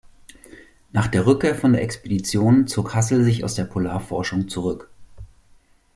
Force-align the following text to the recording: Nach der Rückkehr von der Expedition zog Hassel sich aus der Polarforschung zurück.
Nach 0.93 1.05
der 1.05 1.27
Rückkehr 1.27 1.53
von 1.53 1.73
der 1.73 1.83
Expedition 1.83 2.65
zog 2.65 2.95
Hassel 2.95 3.23
sich 3.23 3.43
aus 3.45 3.53
der 3.53 3.65
Polarforschung 3.65 4.49
zurück. 4.49 4.89